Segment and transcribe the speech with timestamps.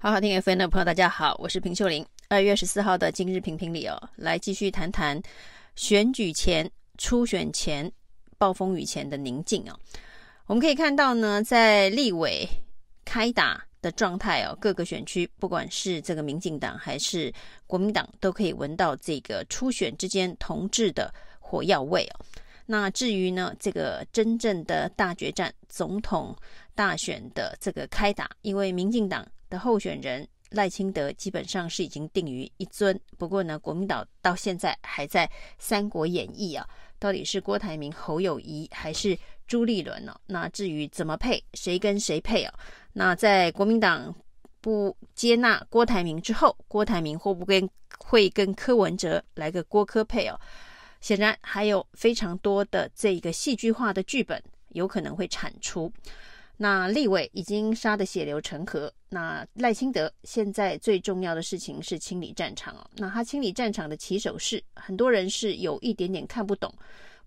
[0.00, 2.06] 好好听 FM 的朋友，大家好，我是平秀玲。
[2.28, 5.20] 二月十四号的今日评评理哦，来继续谈谈
[5.74, 7.90] 选举前、初选前、
[8.38, 9.76] 暴风雨前的宁静哦。
[10.46, 12.48] 我们可以看到呢，在立委
[13.04, 17.34] 开打的状态哦，各个选区不管是这个民进党还是
[17.66, 22.24] 国民党，都可以闻到这个初选之间同志的火药味哦。
[22.70, 26.36] 那至于呢，这个真正的大决战，总统
[26.74, 29.26] 大选的这个开打，因为民进党。
[29.50, 35.26] 的候选人赖清德基本上是已经定于一尊，不过呢，国民党到现在还在
[35.58, 36.68] 《三国演义》啊，
[36.98, 40.14] 到底是郭台铭、侯友谊还是朱立伦呢？
[40.26, 42.52] 那至于怎么配，谁跟谁配啊？
[42.92, 44.14] 那在国民党
[44.60, 47.66] 不接纳郭台铭之后，郭台铭会不会
[47.98, 50.38] 会跟柯文哲来个郭柯配哦？
[51.00, 55.92] 显然还有非常多的这个戏剧化的剧本有可能会产出。
[56.60, 58.92] 那立委已经杀得血流成河。
[59.10, 62.84] 那赖清德现在最重要的事情是清理战场哦。
[62.96, 66.72] 那他清理战场的起手式，很多人是有一点点看不懂，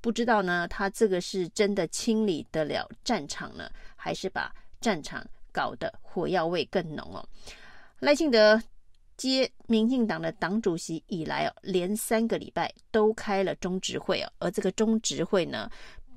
[0.01, 7.25] 不知道呢，他这个是真的清理得了战场呢，还是把战场搞得火药味更浓哦？
[7.99, 8.61] 赖清德
[9.29, 15.69] 接民进党的党主席以来哦，连三个礼拜都开了中执会哦，而这个中执会呢，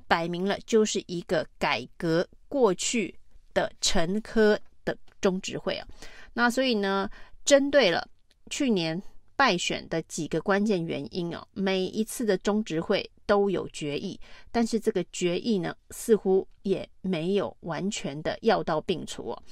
[0.07, 3.13] 摆明了就是一个改革过去
[3.53, 5.87] 的陈科的中执会啊，
[6.33, 7.07] 那所以呢，
[7.43, 8.09] 针对了
[8.49, 8.99] 去年
[9.35, 14.19] 败选的几个关键原因哦，每一次的中执会都有决议，
[14.51, 19.43] 但是这个决议呢，似乎也没有完全的药到病除哦。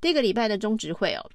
[0.00, 1.30] 第一个礼拜的中执会哦，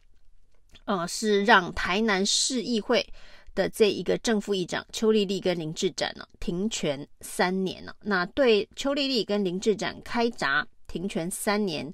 [0.85, 3.05] 呃，是让台南市议会
[3.53, 11.91] 的这一个正副议长邱丽丽跟林志展呢停权三年了，那对邱丽丽跟林志展开闸停权三年，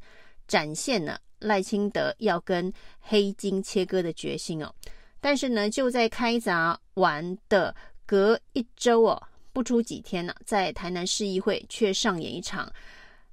[0.48, 4.74] 展现了赖清德要跟黑金切割的决心哦。
[5.20, 7.76] 但是呢，就在开闸完的
[8.06, 9.22] 隔一周哦，
[9.54, 12.72] 不出几天呢，在台南市议会却上演一场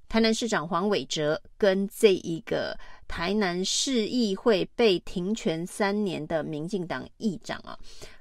[0.09, 2.79] 台南市长黄伟哲跟这一个。
[3.09, 7.75] 台南市议会被停权三年的民进党议长啊，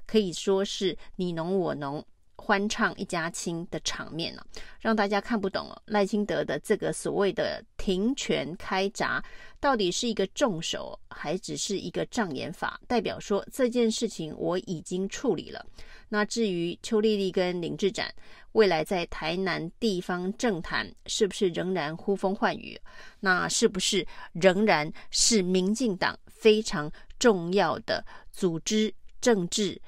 [0.06, 2.02] 可以说是你侬我侬，
[2.38, 4.46] 欢唱一家亲的场面啊，
[4.80, 5.82] 让大家看不懂哦。
[5.84, 9.22] 赖清德的这个所谓的停权开闸，
[9.60, 12.80] 到底是一个重手，还只是一个障眼法？
[12.86, 15.66] 代表说这件事情我已经处理了。
[16.08, 18.10] 那至于邱丽丽跟林志展
[18.52, 22.80] 未来在台南地方政坛是不是仍然呼风唤雨？
[23.20, 29.78] 那是不是仍然是民进党非常重要的组织政治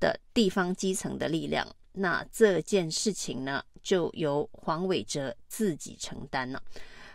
[0.00, 1.66] 的地方基层的力量？
[1.98, 6.62] 那这件事情呢，就由黄伟哲自己承担了。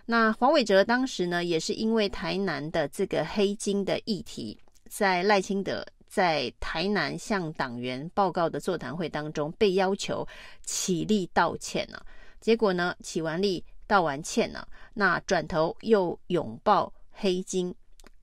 [0.06, 4.58] 那黄伟哲当时呢，也是因为台南的这个黑金的议题，
[4.90, 5.86] 在赖清德。
[6.06, 10.24] 在台南向党员报告的座谈会当中，被要求
[10.64, 12.06] 起立道歉了、
[12.40, 17.74] 结果呢，起完立道完歉了、那转头又拥抱黑金，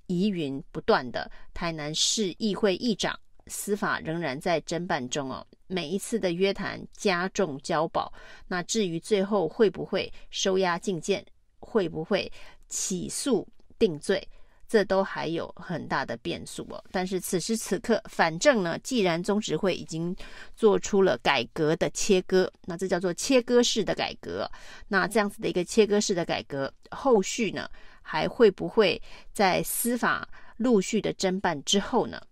[0.06, 5.44] 疑云不断的台南市议会议长，司法仍然在侦办中哦。
[5.70, 8.12] 每一次的约谈加重交保，
[8.48, 11.25] 那至于最后会不会收押禁见，
[11.60, 12.31] 会不会
[12.69, 13.47] 起诉
[13.78, 14.28] 定罪？
[14.69, 20.14] 这都还有很大的变数哦，但是此时此刻，反正呢，既然中执会已经
[20.54, 24.48] 做出了改革的切割，那这叫做切割式的改革。
[24.86, 27.69] 那这样子的一个切割式的改革，后续呢，
[28.00, 32.22] 还会不会在司法陆续的侦办之后呢，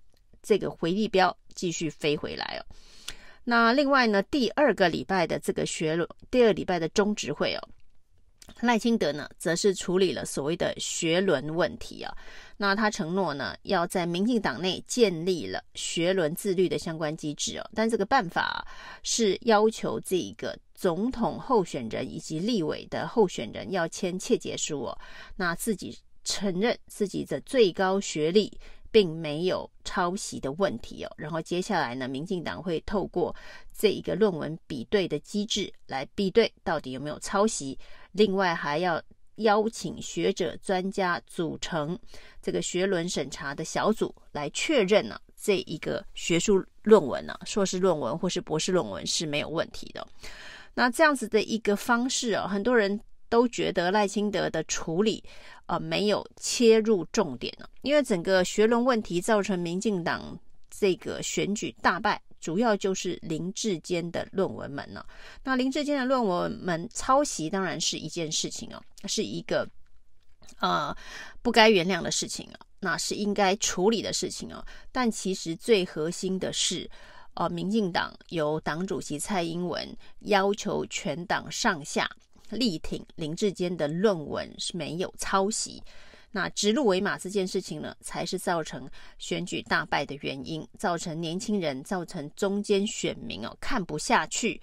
[0.41, 2.63] 这个回力标继续飞回来哦？
[3.51, 7.69] 那另外呢，第二个礼拜的这个学伦，第二礼拜的中执会哦。
[8.61, 12.15] 赖清德呢，则是处理了所谓的学伦问题啊。
[12.59, 17.71] 那他承诺呢，要在民进党内建立了学伦自律的相关机制哦。
[17.75, 18.67] 但这个办法
[19.03, 24.99] 是要求这个总统候选人以及立委的候选人要签切结书哦。
[25.37, 28.61] 那自己承认自己的最高学历。
[28.91, 33.35] 并没有抄袭的问题哦，然后接下来呢，民进党会透过
[33.77, 37.79] 这一个论文比对的机制来比对到底有没有抄袭，
[38.13, 39.03] 另外还要
[39.37, 41.99] 邀请学者专家组成
[42.43, 50.07] 这个学轮审查的小组来确认呢，这一个学术论文呢，硕士论文或是博士论文是没有问题的。
[50.75, 53.01] 那这样子的一个方式哦，很多人。
[53.29, 55.23] 都觉得赖清德的处理，
[55.67, 60.39] 呃，没有切入重点了，因为整个学伦问题造成民进党
[60.71, 65.07] 这个选举大败，主要就是林志坚的论文门了。
[65.43, 69.69] 那林志坚的论文门抄袭当然是一件事情哦，是一个
[70.61, 70.97] 呃
[71.43, 72.59] 不该原谅的事情啊。
[72.81, 74.65] 那是应该处理的事情哦。
[74.93, 76.89] 但其实最核心的是，
[77.35, 82.09] 呃，民进党由党主席蔡英文要求全党上下
[82.51, 85.83] 力挺林志坚的论文是没有抄袭。
[86.31, 94.61] 那指鹿为马这件事情呢，才是造成选举大败的原因，造成年轻人、造成中间选民哦看不下去。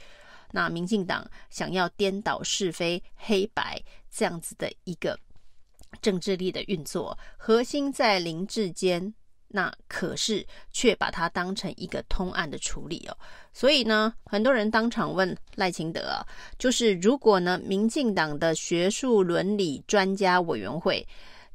[0.52, 5.20] 那民进党想要颠倒是非黑白这样子的一个
[6.02, 9.14] 政治力的运作，核心在林志坚，
[9.48, 13.18] 那可是却把它当成一个通案的处理哦。
[13.54, 16.26] 所以呢，很多人当场问赖清德啊，
[16.60, 21.06] 就是如果呢，民进党的学术伦理专家委员会。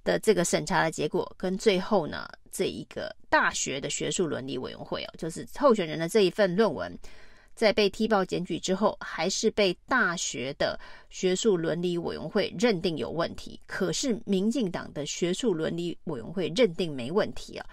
[0.03, 6.91] 的这个审查的结果，跟最后呢，这一个大学的学术伦理委员会哦，就是候选人的这一份论文，
[7.61, 10.81] 在被踢爆检举之后，还是被大学的
[11.11, 13.61] 学术伦理委员会认定有问题。
[13.67, 17.67] 可是民进党的学术伦理委员会认定没问题啊。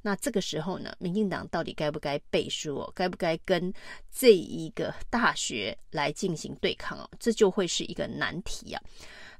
[0.00, 2.90] 那这个时候呢，民进党到底该不该背书哦？
[2.94, 3.70] 该不该跟
[4.10, 7.06] 这一个大学来进行对抗哦？
[7.20, 8.80] 这就会是一个难题啊。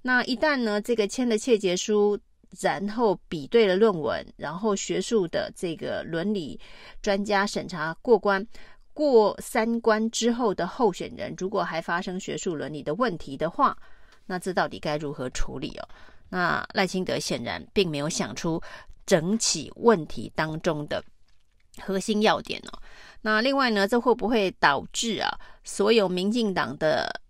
[0.02, 2.18] 那一旦呢，这个签了切结书，
[2.60, 6.60] 然后比对了论文，然后学术的这个伦理
[7.00, 8.46] 专家审查过关，
[8.96, 13.76] 过三关之后的候选人，如果还发生学术伦理的问题的话，
[14.24, 15.88] 那这到底该如何处理哦？
[16.30, 18.58] 那赖清德显然并没有想出
[19.04, 21.04] 整起问题当中的
[21.82, 22.78] 核心要点哦。
[23.20, 25.28] 那另外呢，这会不会导致啊，
[25.62, 27.20] 所有民进党的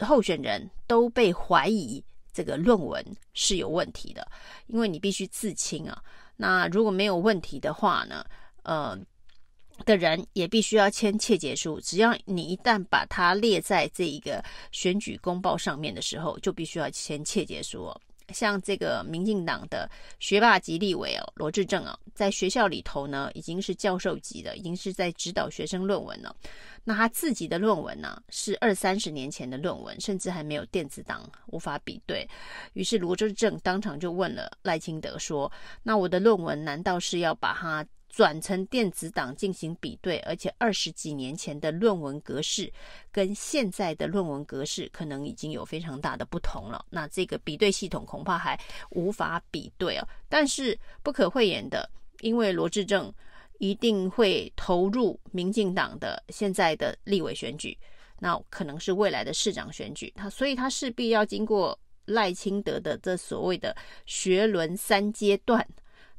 [0.00, 2.02] 候选人都被怀疑
[2.32, 3.04] 这个论文
[3.34, 4.26] 是有问题的，
[4.68, 6.02] 因为你必须自清啊。
[6.36, 8.24] 那如果没有问题的话呢，
[8.62, 8.98] 呃，
[9.84, 11.80] 的人也必须要签切结书。
[11.80, 14.42] 只要你一旦把它列在这一个
[14.72, 18.00] 选举公报上面的时候，就必须要签切结书哦。
[18.34, 19.90] 像这个民进党的
[20.20, 26.36] 学霸级立委哦，罗志政啊，在学校里头呢，已经是教授级的，已经是在指导学生论文了。
[26.84, 32.28] 那他自己的论文呢，是二三十年前的论文，甚至还没有电子档，无法比对。
[32.74, 35.50] 于是罗志政当场就问了赖清德说
[35.82, 42.72] ：“那我的论文难道是要把它？”转成电子档进行比对，而且二十几年前的论文格式
[43.12, 46.84] 跟现在的论文格式可能已经有非常大的不同了。
[46.90, 48.58] 那这个比对系统恐怕还
[48.90, 50.08] 无法比对哦。
[50.28, 51.88] 但是不可讳言的，
[52.20, 53.12] 因为罗志正
[53.58, 57.76] 一定会投入民进党的现在的立委选举，
[58.18, 63.76] 那可能是未来的市长选举，他所以他势必要经过赖清德的这所谓的
[64.06, 65.64] 学轮三阶段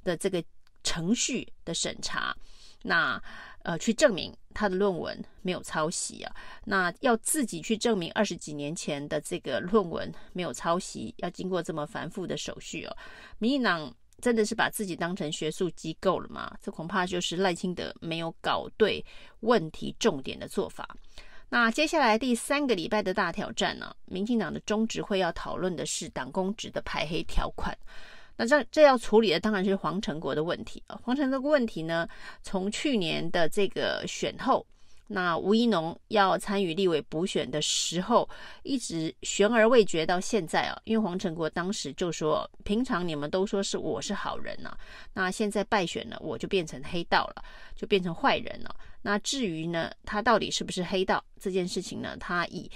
[0.03, 0.41] 的这个。
[0.83, 2.35] 程序的审查，
[2.83, 3.21] 那
[3.63, 6.33] 呃，去证明他的论文没有抄袭啊，
[6.63, 12.97] 那要自己去证明二十几年前的这个论文没有抄袭，要经过这么繁复的手续哦。
[13.37, 16.57] 民进党真的是把自己当成学术机构了吗？
[16.61, 19.05] 这恐怕就是赖清德没有搞对
[19.41, 20.87] 问题重点的做法。
[21.49, 27.77] 那接下来第三个礼拜的大挑战呢，民进党的中执会要讨论的是党公职的排黑条款。
[28.41, 30.97] 那这这要处理的当然是黄成国的问题啊。
[31.03, 32.07] 黄成国问题呢，
[32.41, 34.65] 从去年的这个选后，
[35.07, 38.29] 那吴怡农要参与立委补选的时候，
[38.63, 40.79] 一直悬而未决到现在啊。
[40.85, 44.73] 因为黄成国当时就说，平常你们都说是我是好人呐，
[45.13, 47.43] 那现在败选了，我就变成黑道了，
[47.75, 48.73] 就变成坏人了。
[49.01, 52.71] 那至于呢，他到底是不是黑道这件事情呢，他以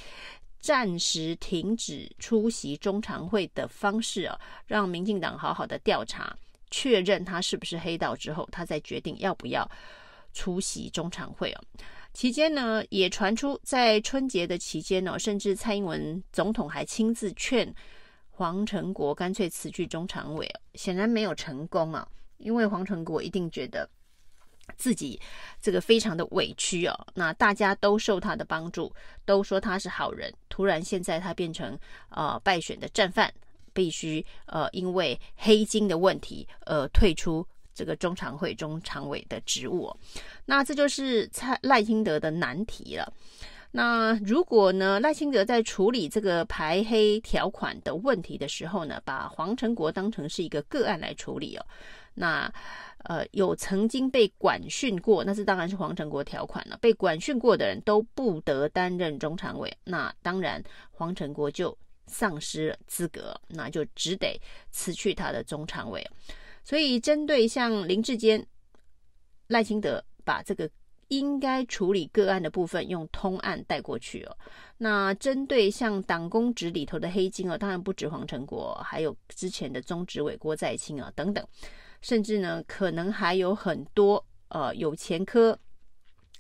[0.64, 6.34] 暂时停止出席中常会的方式啊，让民进党好好的调查，
[6.72, 9.70] 确认他是不是黑道之后，他再决定要不要
[10.32, 11.62] 出席中常会哦。
[12.14, 17.76] 期间呢，也传出在春节的期间呢，甚至蔡英文总统还亲自劝
[18.30, 23.90] 黄成国干脆辞去中常委，显然没有成功啊，因为黄成国一定觉得。
[24.78, 25.20] 自己
[25.62, 28.94] 这个非常的委屈哦，那大家都受他的帮助，
[29.26, 31.78] 都说他是好人，突然现在他变成
[32.10, 33.32] 呃败选的战犯，
[33.74, 39.96] 必须呃因为黑金的问题而退出这个中常会中常委的职务，
[40.46, 43.14] 那这就是蔡赖清德的难题了。
[43.72, 51.66] 那如果呢，赖清德在处理这个排黑条款的问题的时候呢，把黄成国当成是一个个案来处理哦，
[52.14, 52.52] 那。
[53.04, 56.78] 呃，有曾经被管训过，那是当然是黄成国条款了。
[56.82, 64.40] 被管训过的人都不得担任中常委，那当然黄成国就丧失了资格，那就只得
[64.72, 66.06] 辞去他的中常委。
[66.64, 68.46] 所以，针对像林志坚、
[69.48, 70.70] 赖清德，把这个
[71.10, 74.38] 应该处理个案的部分用通案带过去哦。
[74.78, 81.46] 那针对像党公职里头的黑金哦，当然不止黄成国，还有之前的中执委郭在清啊等等。
[82.04, 85.58] 甚至呢，可能还有很多呃有前科，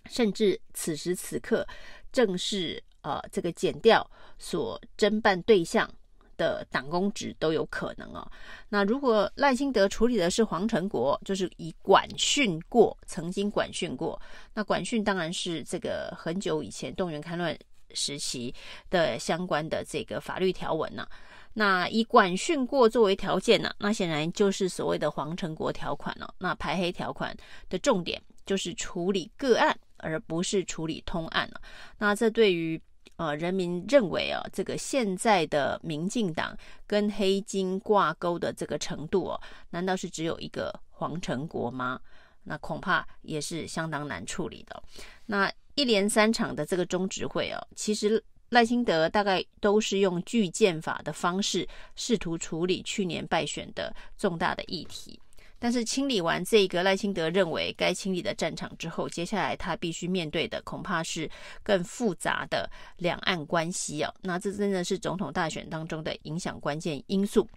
[0.05, 1.65] 甚至此时此刻
[2.12, 5.89] 正是呃这个减掉所侦办对象
[6.36, 8.29] 的党公职都有可能哦。
[8.67, 14.22] 那如果赖清德处理的是黄成国，就是以管训过，曾经管训过，
[14.53, 17.58] 那管训当然是这个很久以前动员戡乱
[17.93, 18.53] 时期
[18.89, 21.10] 的相关的这个法律条文呢、啊。
[21.53, 27.36] 那以管训过作为条件呢、那显然就是所谓的黄成国条款了、那排黑条款
[27.69, 31.62] 的重点就是处理个案，而不是处理通案了、
[31.98, 32.81] 那这对于
[33.17, 36.57] 呃，人民认为啊，这个现在的民进党
[36.88, 42.00] 跟黑金挂钩的这个程度哦、难道是只有一个黄成国吗？
[42.43, 44.81] 那恐怕也是相当难处理的。
[45.27, 48.22] 那一连三场的这个中执会啊，其实
[48.53, 55.19] 赖清德大概都是用拒建法的方式，试图处理去年败选的重大的议题。
[55.57, 61.29] 但是清理完这个赖清德认为该清理的战场之后，接下来他必须面对的恐怕是
[61.63, 64.13] 更复杂的两岸关系啊。
[64.22, 67.48] 那这真的是总统大选当中的影响关键因素。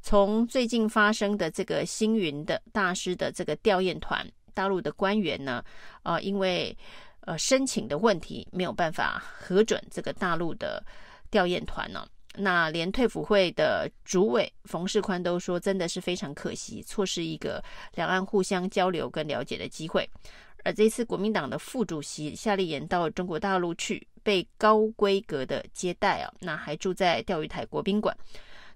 [0.00, 5.62] 从最近发生的这个星云的大师的这个吊唁团，大陆的官员呢，
[6.02, 6.74] 呃，因为
[7.22, 10.84] 呃申请的问题没有办法核准这个大陆的
[11.30, 12.06] 调研团呢。
[12.36, 17.62] 那连退辅会的主委冯世宽都说，真的是非常可惜，错失一个
[17.94, 20.08] 两岸互相交流跟了解的机会。
[20.62, 28.16] 而这次国民党的副主席夏立言到中国大陆去，被高规格的接待啊，那还住在钓鱼台国宾馆。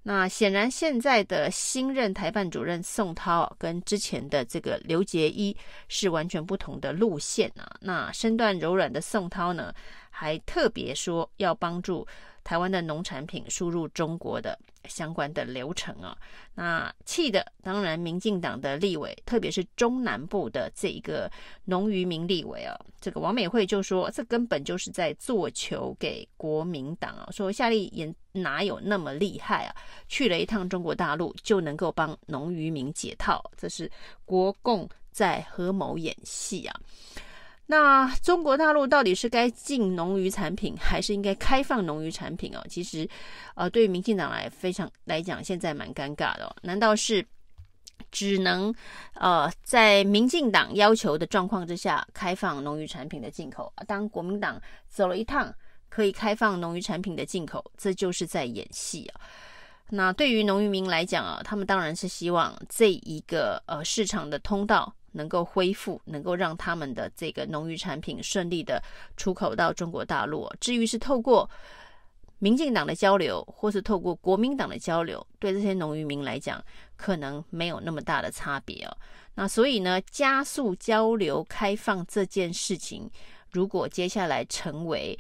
[0.07, 5.57] 那显然现在的新任台办主任宋涛跟之前的这个刘结一
[5.89, 7.75] 是完全不同的路线啊。
[7.81, 9.75] 那身段柔软的宋涛呢，
[10.11, 12.07] 还特别说要帮助。
[12.45, 16.17] 台湾的农产品输入中国的相关的流程啊，
[16.55, 21.31] 那气的当然民进党的立委，特别是中南部的这一个
[21.65, 29.75] 农渔民立委啊，这个王美惠就说，这根本就是在做球给国民党啊，说夏立言哪有那么厉害啊，
[30.07, 33.91] 去了一趟中国大陆就能够帮农渔民解套，这是
[34.27, 36.81] 国共在合谋演戏啊。
[37.67, 42.63] 那中国大陆到底是该禁农渔产品，还是应该开放农渔产品哦？
[42.69, 43.09] 其实，
[43.55, 46.55] 呃，对于民进党来非常来讲，现在蛮尴尬的哦。
[46.61, 47.25] 难道是
[48.11, 48.75] 只能
[49.15, 53.73] 呃在民进党要求的状况之下开放农渔产品的进口？
[53.87, 55.51] 当国民党走了一趟，
[55.89, 59.21] 可以开放农渔产品的进口，这就是在演戏啊。
[59.89, 64.95] 那对于农渔民来讲啊，他们当然是希望这一个呃市场的通道。
[65.15, 68.83] 能够恢复，能够让他们的这个农渔产品顺利的
[69.17, 70.47] 出口到中国大陆。
[70.61, 71.49] 至于是透过
[72.41, 76.63] 民进党的交流，或是透过国民党的交流，对这些农渔民来讲，
[76.97, 78.97] 可能没有那么大的差别哦。
[79.35, 83.09] 那所以呢，加速交流开放这件事情，
[83.51, 85.19] 如果接下来成为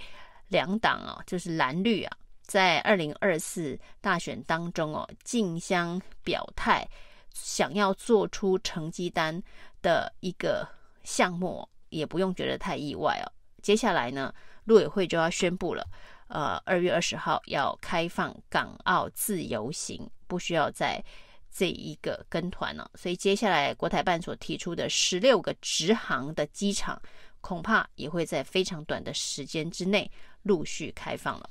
[0.48, 6.86] 两党啊，就是蓝绿啊，在二零二四大选当中哦，竞相表态，
[7.34, 9.42] 想要做出成绩单。
[9.84, 10.66] 的一个
[11.02, 13.28] 项目，也不用觉得太意外哦。
[13.60, 15.86] 接下来呢，陆委会就要宣布了，
[16.28, 21.04] 呃，二月二十号要开放港澳自由行，不需要在
[21.52, 22.90] 这一个跟团了。
[22.94, 26.98] 所以接下来国台办所提出的十六个直航的机场，
[27.42, 30.10] 恐怕也会在非常短的时间之内
[30.44, 31.50] 陆续开放了。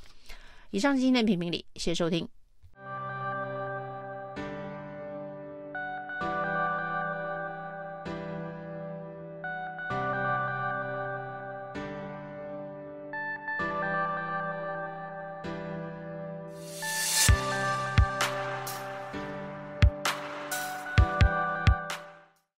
[0.71, 2.27] 以上是今天的评评理，谢谢收听。